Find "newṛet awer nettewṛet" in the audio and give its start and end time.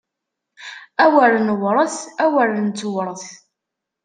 1.47-3.23